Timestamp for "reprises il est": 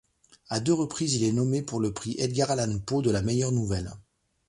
0.73-1.31